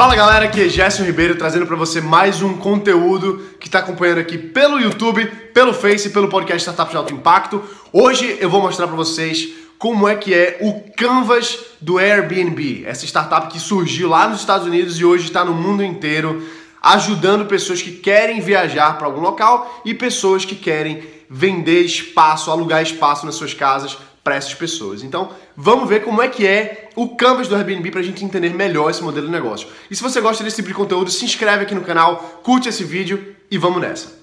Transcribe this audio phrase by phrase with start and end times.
[0.00, 4.16] Fala galera, aqui é Gerson Ribeiro trazendo para você mais um conteúdo que está acompanhando
[4.16, 7.62] aqui pelo YouTube, pelo Face pelo podcast Startup de Alto Impacto.
[7.92, 13.04] Hoje eu vou mostrar para vocês como é que é o Canvas do Airbnb, essa
[13.04, 16.48] startup que surgiu lá nos Estados Unidos e hoje está no mundo inteiro,
[16.80, 22.82] ajudando pessoas que querem viajar para algum local e pessoas que querem vender espaço, alugar
[22.82, 25.02] espaço nas suas casas para essas pessoas.
[25.02, 28.50] Então, vamos ver como é que é o Canvas do Airbnb para a gente entender
[28.50, 29.68] melhor esse modelo de negócio.
[29.90, 32.84] E se você gosta desse tipo de conteúdo, se inscreve aqui no canal, curte esse
[32.84, 34.20] vídeo e vamos nessa.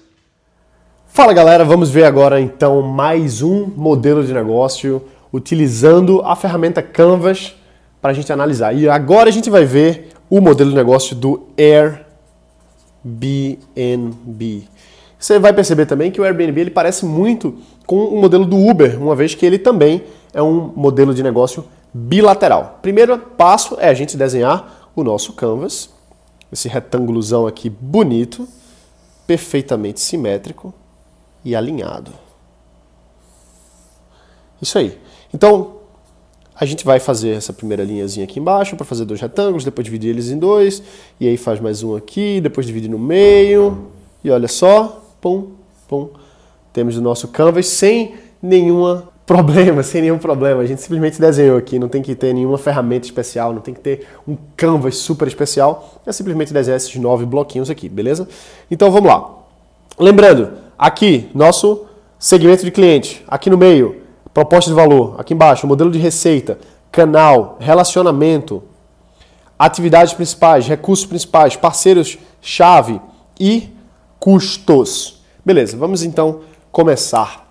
[1.06, 7.56] Fala galera, vamos ver agora então mais um modelo de negócio utilizando a ferramenta Canvas
[8.00, 8.72] para a gente analisar.
[8.74, 11.48] E agora a gente vai ver o modelo de negócio do
[13.04, 14.68] Airbnb.
[15.18, 19.02] Você vai perceber também que o Airbnb ele parece muito com o modelo do Uber,
[19.02, 22.78] uma vez que ele também é um modelo de negócio bilateral.
[22.80, 25.90] Primeiro passo é a gente desenhar o nosso canvas,
[26.52, 28.46] esse retângulozão aqui bonito,
[29.26, 30.72] perfeitamente simétrico
[31.44, 32.12] e alinhado.
[34.60, 34.98] Isso aí.
[35.32, 35.78] Então,
[36.54, 40.10] a gente vai fazer essa primeira linhazinha aqui embaixo para fazer dois retângulos, depois dividir
[40.10, 40.82] eles em dois,
[41.20, 43.92] e aí faz mais um aqui, depois divide no meio,
[44.24, 45.52] e olha só, pum,
[45.86, 46.10] pum,
[46.72, 50.62] temos o nosso canvas sem nenhuma problema, sem nenhum problema.
[50.62, 53.80] A gente simplesmente desenhou aqui, não tem que ter nenhuma ferramenta especial, não tem que
[53.80, 56.00] ter um canvas super especial.
[56.06, 58.26] É simplesmente desenhar esses nove bloquinhos aqui, beleza?
[58.70, 59.34] Então vamos lá.
[59.98, 61.86] Lembrando, aqui, nosso
[62.18, 66.58] segmento de cliente, aqui no meio, proposta de valor, aqui embaixo, modelo de receita,
[66.90, 68.62] canal, relacionamento,
[69.58, 73.00] atividades principais, recursos principais, parceiros-chave
[73.38, 73.70] e
[74.18, 75.22] custos.
[75.44, 77.46] Beleza, vamos então começar.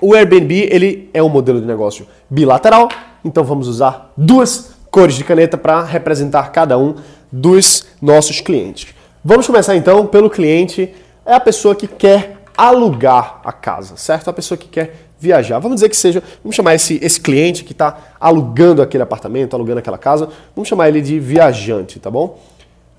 [0.00, 2.88] O Airbnb ele é um modelo de negócio bilateral,
[3.24, 6.94] então vamos usar duas cores de caneta para representar cada um
[7.30, 8.94] dos nossos clientes.
[9.24, 10.94] Vamos começar então pelo cliente,
[11.24, 14.28] é a pessoa que quer alugar a casa, certo?
[14.28, 15.58] A pessoa que quer viajar.
[15.58, 19.78] Vamos dizer que seja, vamos chamar esse, esse cliente que está alugando aquele apartamento, alugando
[19.78, 22.38] aquela casa, vamos chamar ele de viajante, tá bom?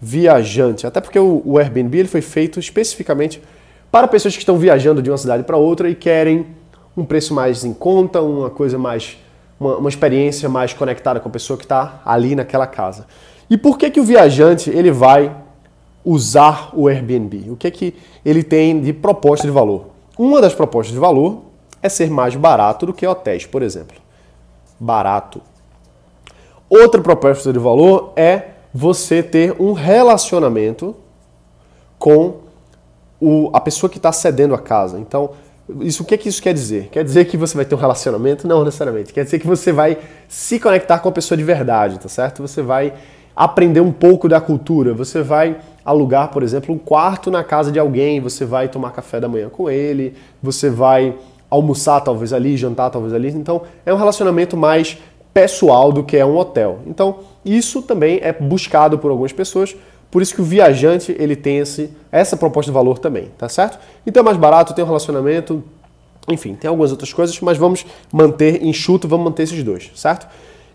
[0.03, 3.39] Viajante, até porque o, Airbnb ele foi feito especificamente
[3.91, 6.47] para pessoas que estão viajando de uma cidade para outra e querem
[6.97, 9.17] um preço mais em conta, uma coisa mais.
[9.59, 13.05] Uma, uma experiência mais conectada com a pessoa que está ali naquela casa.
[13.47, 15.35] E por que, que o viajante ele vai
[16.03, 17.51] usar o Airbnb?
[17.51, 17.95] O que, que
[18.25, 19.91] ele tem de proposta de valor?
[20.17, 21.43] Uma das propostas de valor
[21.81, 23.97] é ser mais barato do que hotéis, por exemplo.
[24.79, 25.41] Barato.
[26.69, 30.95] Outra proposta de valor é você ter um relacionamento
[31.99, 32.37] com
[33.19, 34.99] o, a pessoa que está cedendo a casa.
[34.99, 35.31] Então,
[35.81, 36.89] isso, o que, que isso quer dizer?
[36.91, 38.47] Quer dizer que você vai ter um relacionamento?
[38.47, 39.13] Não necessariamente.
[39.13, 42.41] Quer dizer que você vai se conectar com a pessoa de verdade, tá certo?
[42.41, 42.93] Você vai
[43.35, 44.93] aprender um pouco da cultura.
[44.93, 49.19] Você vai alugar, por exemplo, um quarto na casa de alguém, você vai tomar café
[49.19, 51.15] da manhã com ele, você vai
[51.49, 53.29] almoçar talvez ali, jantar talvez ali.
[53.29, 54.97] Então, é um relacionamento mais
[55.33, 56.79] pessoal do que é um hotel.
[56.85, 59.75] Então, isso também é buscado por algumas pessoas
[60.11, 63.79] por isso que o viajante ele tem esse, essa proposta de valor também, tá certo?
[64.05, 65.63] Então é mais barato, tem um relacionamento,
[66.27, 70.27] enfim, tem algumas outras coisas, mas vamos manter enxuto, vamos manter esses dois, certo?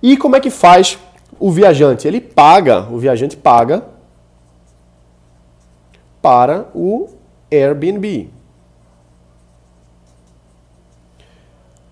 [0.02, 0.98] E como é que faz
[1.38, 2.08] o viajante?
[2.08, 3.84] Ele paga, o viajante paga
[6.22, 7.10] para o
[7.52, 8.30] Airbnb.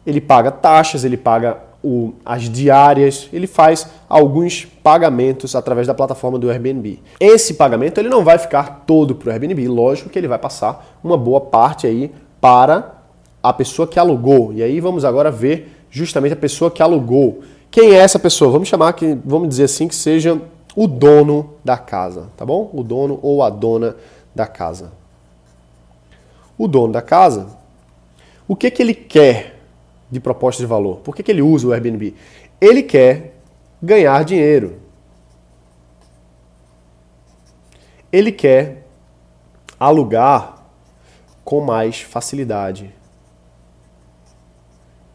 [0.06, 6.38] Ele paga taxas, ele paga o, as diárias, ele faz alguns pagamentos através da plataforma
[6.38, 6.98] do Airbnb.
[7.20, 10.98] Esse pagamento ele não vai ficar todo para o Airbnb, lógico que ele vai passar
[11.04, 12.94] uma boa parte aí para
[13.42, 14.54] a pessoa que alugou.
[14.54, 17.42] E aí vamos agora ver justamente a pessoa que alugou.
[17.70, 18.50] Quem é essa pessoa?
[18.50, 20.40] Vamos chamar que, vamos dizer assim, que seja
[20.74, 22.70] o dono da casa, tá bom?
[22.72, 23.94] O dono ou a dona
[24.34, 24.90] da casa.
[26.56, 27.46] O dono da casa,
[28.48, 29.53] o que que ele quer
[30.14, 31.00] de proposta de valor.
[31.00, 32.14] Por que, que ele usa o Airbnb?
[32.60, 33.34] Ele quer
[33.82, 34.76] ganhar dinheiro.
[38.12, 38.86] Ele quer
[39.78, 40.64] alugar
[41.44, 42.94] com mais facilidade.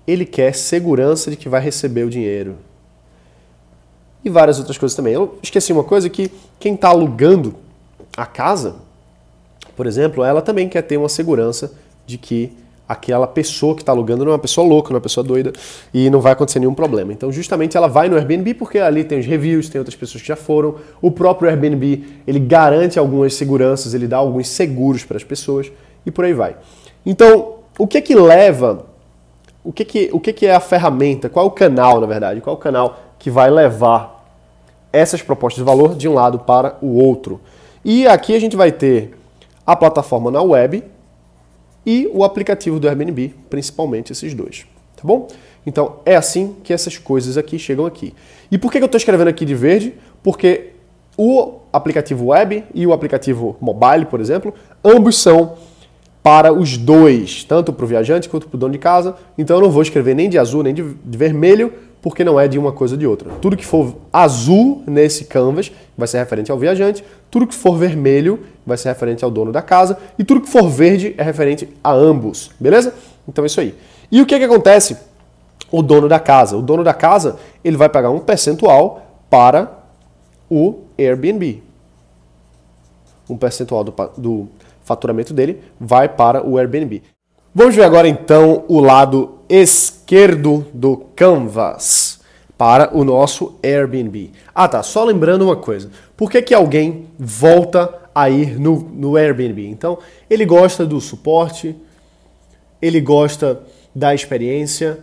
[0.06, 2.58] Ele quer segurança de que vai receber o dinheiro.
[4.24, 5.14] E várias outras coisas também.
[5.14, 6.30] Eu esqueci uma coisa que
[6.60, 7.56] quem está alugando
[8.18, 8.76] a casa,
[9.78, 11.72] por exemplo, ela também quer ter uma segurança
[12.06, 12.58] de que
[12.90, 15.54] aquela pessoa que está alugando não é uma pessoa louca, não é uma pessoa doida
[15.94, 17.14] e não vai acontecer nenhum problema.
[17.14, 20.28] Então, justamente ela vai no Airbnb porque ali tem os reviews, tem outras pessoas que
[20.28, 20.76] já foram.
[21.02, 25.72] O próprio Airbnb, ele garante algumas seguranças, ele dá alguns seguros para as pessoas
[26.06, 26.58] e por aí vai.
[27.06, 28.88] Então, o que é que leva
[29.64, 31.30] o que, que, o que, que é a ferramenta?
[31.30, 32.42] Qual é o canal, na verdade?
[32.42, 34.20] Qual é o canal que vai levar
[34.92, 37.40] essas propostas de valor de um lado para o outro.
[37.84, 39.18] E aqui a gente vai ter
[39.66, 40.84] a plataforma na web
[41.90, 45.28] e o aplicativo do Airbnb, principalmente esses dois, tá bom?
[45.66, 48.14] Então é assim que essas coisas aqui chegam aqui.
[48.52, 49.96] E por que eu estou escrevendo aqui de verde?
[50.22, 50.74] Porque
[51.18, 54.54] o aplicativo web e o aplicativo mobile, por exemplo,
[54.86, 55.56] ambos são
[56.22, 59.16] para os dois, tanto para o viajante quanto para o dono de casa.
[59.36, 62.58] Então eu não vou escrever nem de azul nem de, vermelho, porque não é de
[62.58, 63.30] uma coisa ou de outra.
[63.42, 68.40] Tudo que for azul nesse canvas vai ser referente ao viajante, tudo que for vermelho
[68.66, 71.92] vai ser referente ao dono da casa e tudo que for verde é referente a
[71.92, 72.94] ambos, beleza?
[73.28, 73.76] Então é isso aí.
[74.12, 74.98] E o que, é que acontece?
[75.72, 76.58] O dono da casa.
[76.58, 79.72] O dono da casa ele vai pagar um percentual para
[80.50, 81.62] o Airbnb.
[83.30, 84.48] Um percentual do, do
[84.84, 87.04] faturamento dele vai para o Airbnb.
[87.54, 89.99] Vamos ver agora então o lado esquerdo
[90.74, 92.20] do Canvas
[92.58, 94.32] para o nosso Airbnb.
[94.54, 95.92] Ah tá, só lembrando uma coisa.
[96.18, 99.68] Por que, que alguém volta a ir no, no Airbnb?
[99.68, 101.76] Então, ele gosta do suporte,
[102.82, 103.62] ele gosta
[103.94, 105.00] da experiência,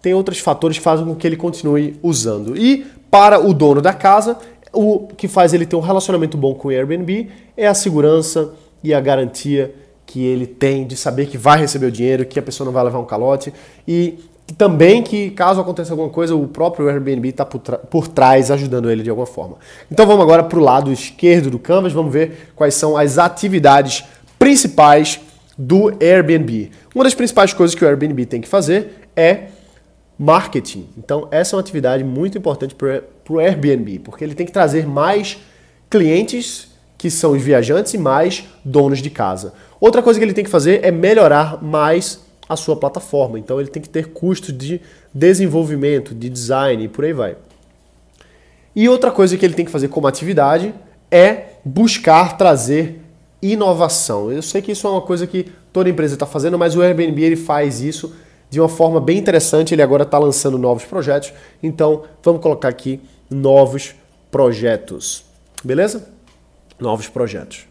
[0.00, 2.56] tem outros fatores que fazem com que ele continue usando.
[2.56, 4.38] E para o dono da casa,
[4.72, 8.94] o que faz ele ter um relacionamento bom com o Airbnb é a segurança e
[8.94, 9.74] a garantia
[10.06, 12.84] que ele tem de saber que vai receber o dinheiro, que a pessoa não vai
[12.84, 13.52] levar um calote
[13.86, 14.18] e
[14.54, 19.02] também que caso aconteça alguma coisa, o próprio Airbnb está por, por, trás ajudando ele
[19.02, 19.56] de alguma forma.
[19.90, 24.04] Então vamos agora para o lado esquerdo do Canvas, vamos ver quais são as atividades
[24.38, 25.20] principais
[25.58, 26.70] do Airbnb.
[26.94, 29.48] Uma das principais coisas que o Airbnb tem que fazer é
[30.18, 30.88] marketing.
[30.96, 34.86] Então essa é uma atividade muito importante para o Airbnb, porque ele tem que trazer
[34.86, 35.38] mais
[35.90, 39.52] clientes que são os viajantes e mais donos de casa.
[39.80, 43.38] Outra coisa que ele tem que fazer é melhorar mais a sua plataforma.
[43.38, 44.80] Então ele tem que ter custos de
[45.12, 47.36] desenvolvimento, de design e por aí vai.
[48.74, 50.74] E outra coisa que ele tem que fazer como atividade
[51.10, 53.00] é buscar trazer
[53.40, 54.30] inovação.
[54.30, 57.22] Eu sei que isso é uma coisa que toda empresa está fazendo, mas o Airbnb
[57.22, 58.14] ele faz isso
[58.50, 59.74] de uma forma bem interessante.
[59.74, 61.32] Ele agora está lançando novos projetos.
[61.62, 63.00] Então vamos colocar aqui
[63.30, 63.94] novos
[64.30, 65.24] projetos.
[65.64, 66.16] Beleza?
[66.78, 67.66] novos projetos.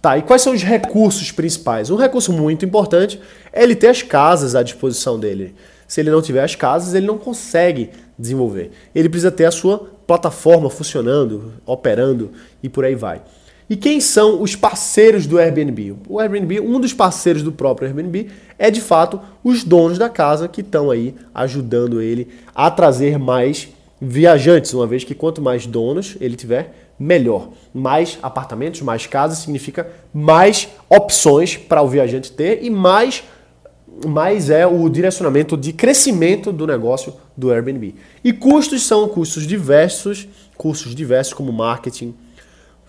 [0.00, 1.90] Tá, e quais são os recursos principais?
[1.90, 3.20] Um recurso muito importante
[3.52, 5.54] é ele ter as casas à disposição dele.
[5.88, 8.70] Se ele não tiver as casas, ele não consegue desenvolver.
[8.94, 12.30] Ele precisa ter a sua plataforma funcionando, operando
[12.62, 13.22] e por aí vai.
[13.70, 15.96] E quem são os parceiros do Airbnb?
[16.08, 18.28] O Airbnb, um dos parceiros do próprio Airbnb,
[18.58, 23.68] é de fato os donos da casa que estão aí ajudando ele a trazer mais
[24.00, 27.50] viajantes, uma vez que quanto mais donos ele tiver, melhor.
[27.72, 33.22] Mais apartamentos, mais casas significa mais opções para o viajante ter e mais
[34.06, 37.96] mais é o direcionamento de crescimento do negócio do Airbnb.
[38.22, 42.14] E custos são custos diversos, custos diversos como marketing,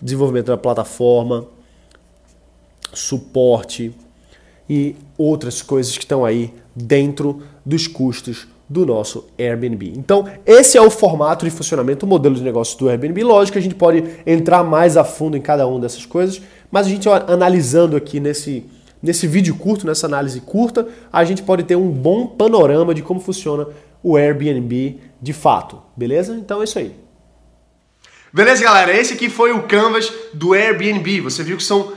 [0.00, 1.46] desenvolvimento da plataforma,
[2.92, 3.92] suporte
[4.68, 9.92] e outras coisas que estão aí dentro dos custos do nosso Airbnb.
[9.96, 13.24] Então, esse é o formato de funcionamento, o modelo de negócio do Airbnb.
[13.24, 16.40] Lógico que a gente pode entrar mais a fundo em cada uma dessas coisas,
[16.70, 18.64] mas a gente analisando aqui nesse,
[19.02, 23.18] nesse vídeo curto, nessa análise curta, a gente pode ter um bom panorama de como
[23.18, 23.66] funciona
[24.04, 26.36] o Airbnb de fato, beleza?
[26.36, 26.94] Então é isso aí.
[28.32, 28.96] Beleza, galera?
[28.96, 31.20] Esse aqui foi o canvas do Airbnb.
[31.22, 31.94] Você viu que são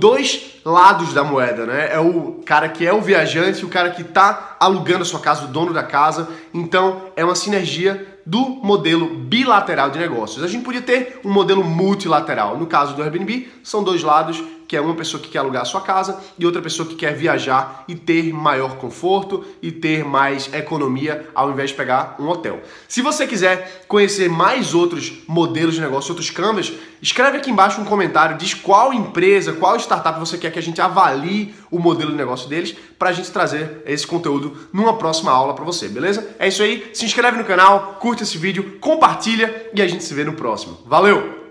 [0.00, 1.92] dois lados da moeda, né?
[1.92, 5.20] É o cara que é o viajante e o cara que está alugando a sua
[5.20, 6.26] casa, o dono da casa.
[6.54, 10.42] Então é uma sinergia do modelo bilateral de negócios.
[10.42, 12.56] A gente podia ter um modelo multilateral.
[12.56, 15.64] No caso do Airbnb, são dois lados que é uma pessoa que quer alugar a
[15.64, 20.52] sua casa e outra pessoa que quer viajar e ter maior conforto e ter mais
[20.52, 22.60] economia ao invés de pegar um hotel.
[22.88, 27.84] Se você quiser conhecer mais outros modelos de negócio, outros canvas, escreve aqui embaixo um
[27.84, 32.16] comentário, diz qual empresa, qual startup você quer que a gente avalie o modelo de
[32.16, 36.34] negócio deles para a gente trazer esse conteúdo numa próxima aula para você, beleza?
[36.38, 40.14] É isso aí, se inscreve no canal, curte esse vídeo, compartilha e a gente se
[40.14, 40.78] vê no próximo.
[40.86, 41.43] Valeu!